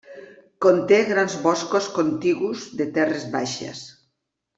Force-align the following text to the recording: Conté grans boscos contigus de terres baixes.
Conté 0.65 0.97
grans 1.09 1.35
boscos 1.43 1.89
contigus 1.97 2.63
de 2.81 2.89
terres 2.97 3.27
baixes. 3.37 3.83